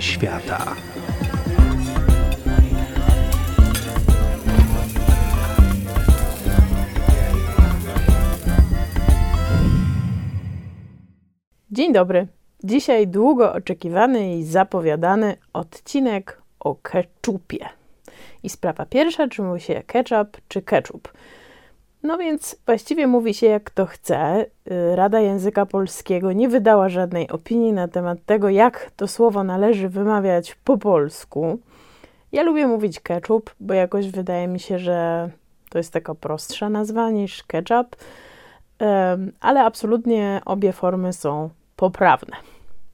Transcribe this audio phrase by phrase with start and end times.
[0.00, 0.76] Świata.
[11.70, 12.26] Dzień dobry.
[12.64, 17.68] Dzisiaj długo oczekiwany i zapowiadany odcinek o keczupie.
[18.42, 21.12] I sprawa pierwsza, czy mówi się ketchup, czy ketchup.
[22.02, 24.46] No więc właściwie mówi się jak kto chce.
[24.70, 29.88] Y, Rada Języka Polskiego nie wydała żadnej opinii na temat tego, jak to słowo należy
[29.88, 31.58] wymawiać po polsku.
[32.32, 35.30] Ja lubię mówić ketchup, bo jakoś wydaje mi się, że
[35.70, 37.96] to jest taka prostsza nazwa niż ketchup,
[39.40, 42.36] ale absolutnie obie formy są poprawne.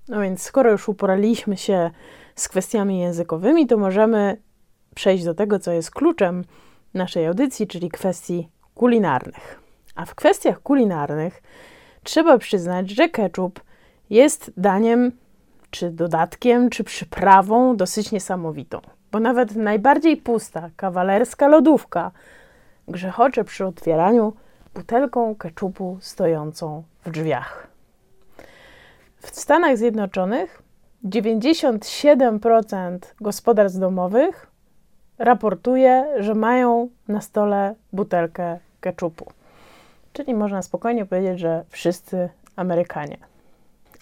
[0.08, 1.90] No więc skoro już uporaliśmy się
[2.34, 4.36] z kwestiami językowymi, to możemy
[4.94, 6.44] przejść do tego, co jest kluczem
[6.94, 9.60] naszej audycji, czyli kwestii kulinarnych.
[9.94, 11.42] A w kwestiach kulinarnych
[12.02, 13.60] trzeba przyznać, że ketchup
[14.10, 15.12] jest daniem,
[15.70, 18.80] czy dodatkiem, czy przyprawą dosyć niesamowitą.
[19.12, 22.10] Bo nawet najbardziej pusta, kawalerska lodówka
[22.88, 24.32] grzechocze przy otwieraniu
[24.74, 27.66] butelką ketchupu stojącą w drzwiach.
[29.18, 30.62] W Stanach Zjednoczonych
[31.04, 34.46] 97% gospodarstw domowych
[35.18, 39.26] raportuje, że mają na stole butelkę ketchupu.
[40.12, 43.16] Czyli można spokojnie powiedzieć, że wszyscy Amerykanie.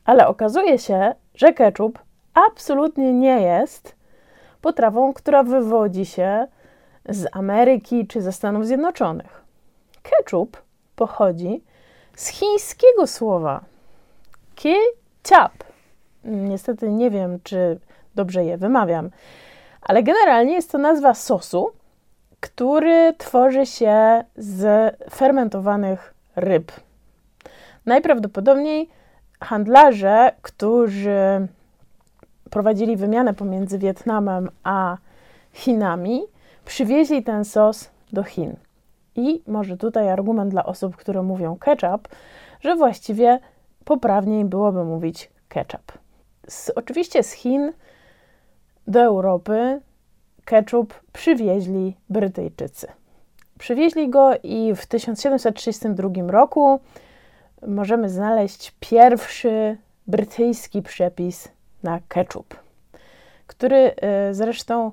[0.05, 1.99] Ale okazuje się, że ketchup
[2.35, 3.95] absolutnie nie jest
[4.61, 6.47] potrawą, która wywodzi się
[7.09, 9.45] z Ameryki czy ze Stanów Zjednoczonych.
[10.03, 10.57] Ketchup
[10.97, 11.63] pochodzi
[12.17, 13.61] z chińskiego słowa
[14.55, 15.65] ketchup.
[16.25, 17.79] Niestety nie wiem, czy
[18.15, 19.11] dobrze je wymawiam,
[19.83, 21.71] ale generalnie jest to nazwa sosu,
[22.47, 26.73] który tworzy się z fermentowanych ryb.
[27.87, 28.89] Najprawdopodobniej
[29.41, 31.49] handlarze, którzy
[32.51, 34.97] prowadzili wymianę pomiędzy Wietnamem a
[35.53, 36.23] Chinami,
[36.65, 38.57] przywieźli ten sos do Chin.
[39.15, 42.09] I może tutaj argument dla osób, które mówią ketchup,
[42.61, 43.39] że właściwie
[43.85, 45.93] poprawniej byłoby mówić ketchup.
[46.49, 47.73] Z, oczywiście z Chin
[48.87, 49.81] do Europy
[50.47, 52.87] ketchup przywieźli Brytyjczycy.
[53.59, 56.81] Przywieźli go i w 1732 roku
[57.67, 59.77] możemy znaleźć pierwszy
[60.07, 61.49] brytyjski przepis
[61.83, 62.55] na ketchup,
[63.47, 63.77] który
[64.31, 64.93] y, zresztą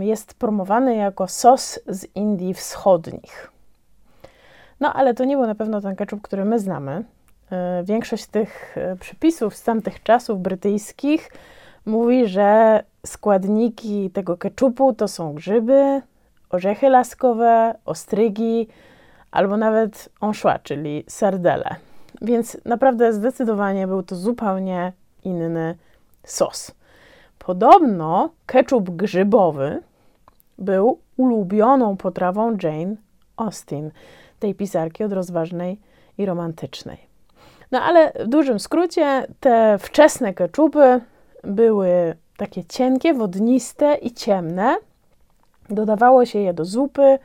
[0.00, 3.50] jest promowany jako sos z Indii Wschodnich.
[4.80, 7.04] No ale to nie był na pewno ten ketchup, który my znamy.
[7.80, 11.30] Y, Większość tych y, przepisów z tamtych czasów brytyjskich
[11.86, 16.02] mówi, że składniki tego keczupu to są grzyby,
[16.50, 18.68] orzechy laskowe, ostrygi
[19.30, 21.76] albo nawet anchois, czyli sardele.
[22.22, 24.92] Więc naprawdę zdecydowanie był to zupełnie
[25.24, 25.74] inny
[26.24, 26.74] sos.
[27.38, 29.82] Podobno keczup grzybowy
[30.58, 32.96] był ulubioną potrawą Jane
[33.36, 33.90] Austen,
[34.38, 35.78] tej pisarki odrozważnej
[36.18, 36.98] i romantycznej.
[37.70, 41.00] No ale w dużym skrócie te wczesne keczupy
[41.44, 44.76] były takie cienkie, wodniste i ciemne.
[45.70, 47.18] Dodawało się je do zupy,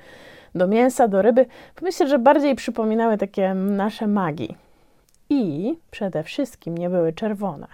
[0.55, 1.45] do mięsa, do ryby.
[1.81, 4.55] Myślę, że bardziej przypominały takie nasze magi.
[5.29, 7.67] I przede wszystkim nie były czerwone.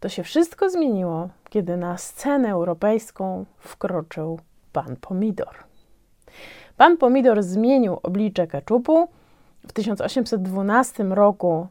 [0.00, 4.40] To się wszystko zmieniło, kiedy na scenę europejską wkroczył
[4.72, 5.54] pan Pomidor.
[6.76, 9.08] Pan Pomidor zmienił oblicze keczupu.
[9.68, 11.66] W 1812 roku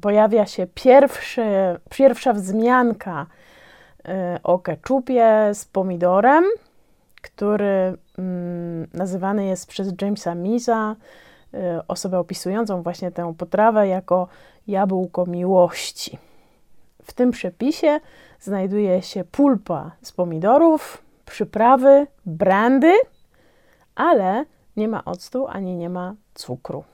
[0.00, 1.44] pojawia się pierwszy,
[1.90, 3.26] pierwsza wzmianka
[3.98, 6.44] y, o keczupie z pomidorem,
[7.22, 10.96] który mm, nazywany jest przez Jamesa Misa,
[11.54, 14.28] y, osobę opisującą właśnie tę potrawę, jako
[14.66, 16.18] jabłko miłości.
[17.02, 18.00] W tym przepisie
[18.40, 22.92] znajduje się pulpa z pomidorów, przyprawy, brandy,
[23.94, 24.44] ale
[24.76, 26.84] nie ma octu ani nie ma cukru.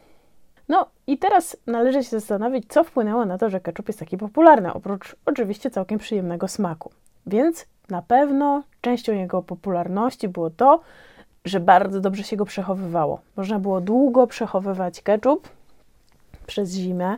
[0.73, 4.73] No i teraz należy się zastanowić, co wpłynęło na to, że ketchup jest taki popularny,
[4.73, 6.91] oprócz oczywiście całkiem przyjemnego smaku.
[7.27, 10.81] Więc na pewno częścią jego popularności było to,
[11.45, 13.21] że bardzo dobrze się go przechowywało.
[13.37, 15.49] Można było długo przechowywać ketchup
[16.47, 17.17] przez zimę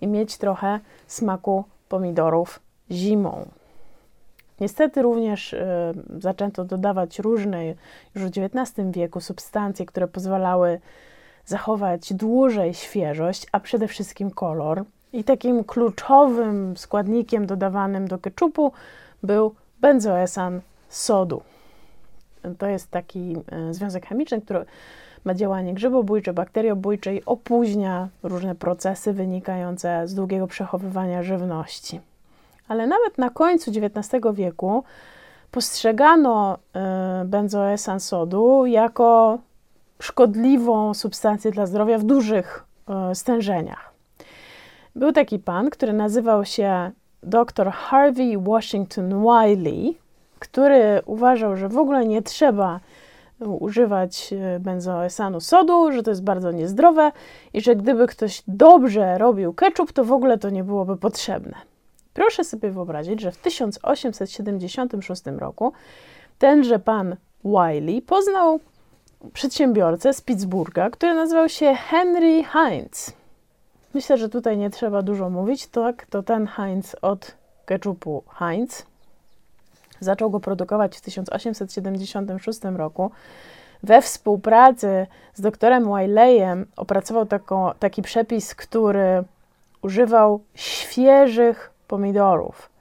[0.00, 2.60] i mieć trochę smaku pomidorów
[2.90, 3.48] zimą.
[4.60, 5.58] Niestety również y,
[6.18, 7.66] zaczęto dodawać różne
[8.14, 10.80] już w XIX wieku substancje, które pozwalały
[11.46, 14.84] zachować dłużej świeżość, a przede wszystkim kolor.
[15.12, 18.72] I takim kluczowym składnikiem dodawanym do keczupu
[19.22, 21.42] był benzoesan sodu.
[22.58, 23.36] To jest taki
[23.70, 24.64] y, związek chemiczny, który
[25.24, 32.00] ma działanie grzybobójcze, bakteriobójcze i opóźnia różne procesy wynikające z długiego przechowywania żywności.
[32.68, 34.84] ale nawet na końcu XIX wieku
[35.50, 36.58] postrzegano
[37.22, 39.38] y, benzoesan sodu jako
[40.00, 42.64] szkodliwą substancję dla zdrowia w dużych
[43.10, 43.92] y, stężeniach.
[44.96, 46.90] Był taki pan, który nazywał się
[47.22, 49.98] dr Harvey Washington Wiley,
[50.38, 52.80] który uważał, że w ogóle nie trzeba
[53.40, 57.12] używać e, benzoesanu sodu, że to jest bardzo niezdrowe
[57.52, 61.54] i że gdyby ktoś dobrze robił ketchup, to w ogóle to nie byłoby potrzebne.
[62.14, 65.72] Proszę sobie wyobrazić, że w 1876 roku
[66.38, 68.60] tenże pan Wiley poznał
[69.32, 73.12] przedsiębiorcę z Pittsburgha, który nazywał się Henry Heinz.
[73.94, 76.06] Myślę, że tutaj nie trzeba dużo mówić, tak?
[76.06, 77.34] To ten Heinz od
[77.64, 78.86] ketchupu Heinz.
[80.00, 83.10] Zaczął go produkować w 1876 roku.
[83.82, 89.24] We współpracy z doktorem Wileyem opracował taką, taki przepis, który
[89.82, 92.73] używał świeżych pomidorów.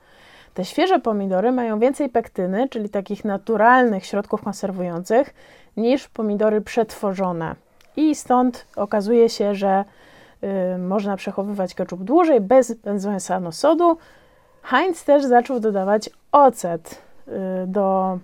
[0.54, 5.34] Te świeże pomidory mają więcej pektyny, czyli takich naturalnych środków konserwujących,
[5.78, 7.56] niż pomidory przetworzone.
[7.96, 9.86] I stąd okazuje się, że
[10.44, 13.98] y, można przechowywać ketchup dłużej bez benzoesanu sodu.
[14.64, 17.32] Heinz też zaczął dodawać ocet y,
[17.68, 18.20] do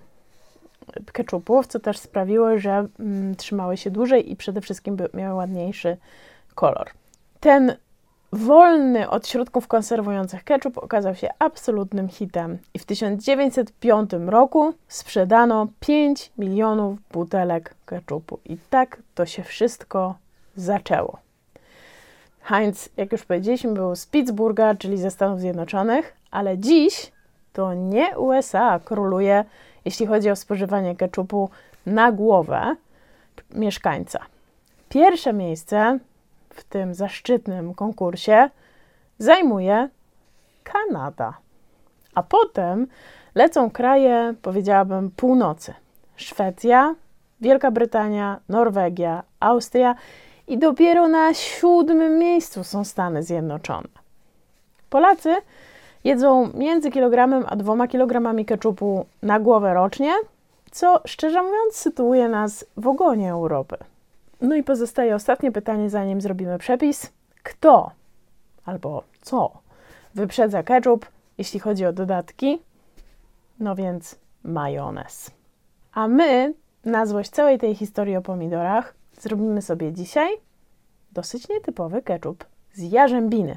[1.12, 2.86] ketchupów, co też sprawiło, że
[3.32, 5.96] y, trzymały się dłużej i przede wszystkim miały ładniejszy
[6.54, 6.90] kolor.
[7.40, 7.76] Ten
[8.32, 16.32] wolny od środków konserwujących ketchup okazał się absolutnym hitem i w 1905 roku sprzedano 5
[16.38, 18.38] milionów butelek ketchupu.
[18.44, 20.14] I tak to się wszystko
[20.56, 21.18] zaczęło.
[22.42, 27.12] Heinz, jak już powiedzieliśmy, był z Pittsburgha, czyli ze Stanów Zjednoczonych, ale dziś
[27.52, 29.44] to nie USA króluje,
[29.84, 31.50] jeśli chodzi o spożywanie ketchupu
[31.86, 32.76] na głowę
[33.54, 34.20] mieszkańca.
[34.88, 35.98] Pierwsze miejsce
[36.50, 38.50] w tym zaszczytnym konkursie
[39.18, 39.88] zajmuje
[40.64, 41.34] Kanada.
[42.14, 42.86] A potem
[43.34, 45.74] lecą kraje, powiedziałabym, północy:
[46.16, 46.94] Szwecja,
[47.40, 49.94] Wielka Brytania, Norwegia, Austria
[50.48, 53.88] i dopiero na siódmym miejscu są Stany Zjednoczone.
[54.90, 55.36] Polacy
[56.04, 60.12] jedzą między kilogramem a dwoma kilogramami keczupu na głowę rocznie,
[60.70, 63.76] co szczerze mówiąc sytuuje nas w ogonie Europy.
[64.40, 67.12] No i pozostaje ostatnie pytanie, zanim zrobimy przepis.
[67.42, 67.90] Kto
[68.64, 69.52] albo co
[70.14, 71.06] wyprzedza ketchup,
[71.38, 72.62] jeśli chodzi o dodatki?
[73.60, 75.30] No więc majonez.
[75.92, 76.54] A my,
[76.84, 80.30] na złość całej tej historii o pomidorach, zrobimy sobie dzisiaj
[81.12, 83.56] dosyć nietypowy ketchup z jarzębiny.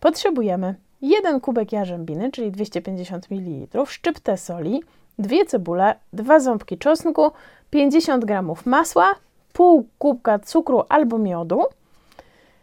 [0.00, 4.82] Potrzebujemy jeden kubek jarzębiny, czyli 250 ml, szczyptę soli,
[5.18, 7.30] dwie cebule, dwa ząbki czosnku,
[7.70, 9.14] 50 g masła,
[9.54, 11.62] pół kubka cukru albo miodu,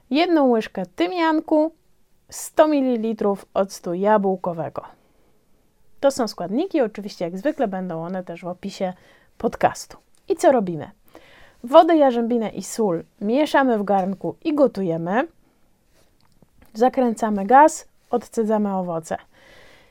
[0.10, 1.72] jedną łyżkę tymianku,
[2.30, 4.82] 100 ml octu jabłkowego.
[6.00, 8.94] To są składniki, oczywiście jak zwykle będą one też w opisie
[9.38, 9.98] podcastu.
[10.30, 10.92] I co robimy?
[11.64, 15.28] Wodę, jarzębinę i sól mieszamy w garnku i gotujemy.
[16.74, 19.18] Zakręcamy gaz, odcedzamy owoce.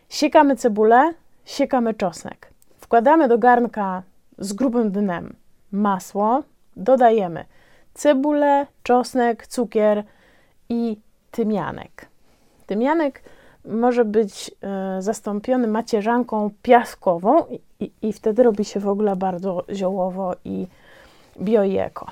[0.08, 1.12] Siekamy cebulę,
[1.44, 2.50] siekamy czosnek.
[2.80, 4.02] Wkładamy do garnka
[4.38, 5.34] z grubym dnem
[5.72, 6.42] masło,
[6.76, 7.44] dodajemy
[7.94, 10.04] cebulę, czosnek, cukier
[10.68, 10.96] i
[11.30, 12.08] tymianek.
[12.66, 13.22] Tymianek
[13.64, 14.50] może być
[14.98, 20.66] y, zastąpiony macierzanką piaskową i, i, i, wtedy robi się w ogóle bardzo ziołowo i
[21.40, 22.06] bio i eko.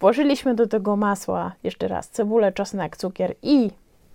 [0.00, 3.70] Włożyliśmy do tego masła jeszcze raz cebulę, czosnek, cukier i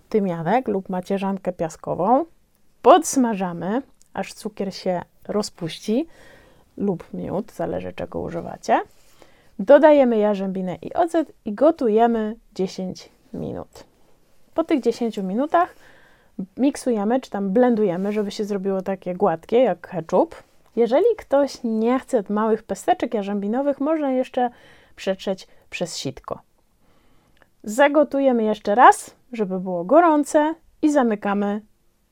[0.10, 2.25] tymianek lub macierzankę piaskową.
[2.81, 3.81] Podsmażamy,
[4.13, 6.07] aż cukier się rozpuści
[6.77, 8.81] lub miód, zależy czego używacie.
[9.62, 13.84] Dodajemy jarzębinę i ocet i gotujemy 10 minut.
[14.53, 15.75] Po tych 10 minutach
[16.58, 20.36] miksujemy, czy tam blendujemy, żeby się zrobiło takie gładkie jak ketchup.
[20.75, 24.50] Jeżeli ktoś nie chce małych pesteczek jarzębinowych, można jeszcze
[24.96, 26.39] przetrzeć przez sitko.
[27.63, 31.62] Zagotujemy jeszcze raz, żeby było gorące i zamykamy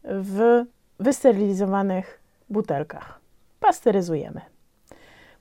[0.04, 0.64] w
[1.00, 3.20] wysterylizowanych butelkach.
[3.60, 4.42] Pasteryzujemy.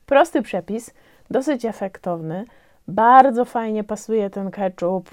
[0.07, 0.95] Prosty przepis,
[1.31, 2.45] dosyć efektowny.
[2.89, 5.11] Bardzo fajnie pasuje ten ketchup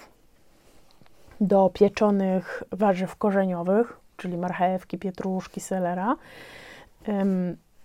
[1.42, 6.16] do pieczonych warzyw korzeniowych, czyli marchewki, pietruszki, selera.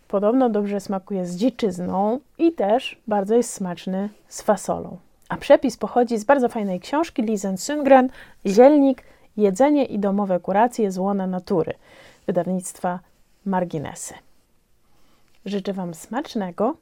[0.08, 4.99] Podobno dobrze smakuje z dziczyzną i też bardzo jest smaczny z fasolą.
[5.28, 8.08] A przepis pochodzi z bardzo fajnej książki Lisen Sundgren
[8.46, 9.02] Zielnik,
[9.37, 11.75] jedzenie i domowe kuracje z łona natury
[12.26, 13.00] wydawnictwa
[13.44, 14.14] Marginesy.
[15.44, 16.76] Życzę Wam smacznego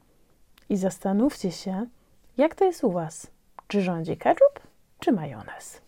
[0.69, 1.85] i zastanówcie się,
[2.37, 3.27] jak to jest u Was.
[3.67, 4.59] Czy rządzi ketchup,
[4.99, 5.81] czy majonez?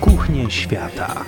[0.00, 1.24] Kuchnie świata.